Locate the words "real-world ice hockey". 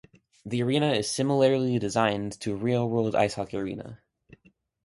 2.57-3.57